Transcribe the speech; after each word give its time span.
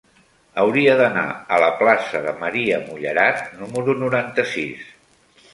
Hauria 0.61 0.95
d'anar 1.01 1.25
a 1.57 1.59
la 1.65 1.69
plaça 1.83 2.21
de 2.29 2.33
Maria 2.45 2.81
Mullerat 2.87 3.47
número 3.61 3.97
noranta-sis. 4.07 4.91